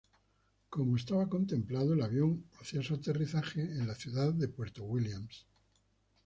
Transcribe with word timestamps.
Como 0.71 0.95
estaba 0.97 1.29
contemplado, 1.29 1.93
el 1.93 2.01
avión 2.01 2.43
hacía 2.59 2.81
su 2.81 2.95
aterrizaje 2.95 3.61
en 3.61 3.85
la 3.85 3.93
ciudad 3.93 4.33
de 4.33 4.47
Puerto 4.47 4.81
Williams. 4.83 5.45